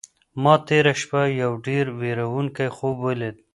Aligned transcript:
ما 0.41 0.53
تېره 0.67 0.93
شپه 1.01 1.21
یو 1.41 1.51
ډېر 1.67 1.85
وېروونکی 1.99 2.67
خوب 2.75 2.95
ولید. 3.05 3.35